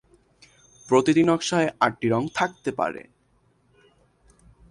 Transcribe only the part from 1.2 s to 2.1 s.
নকশায় আটটি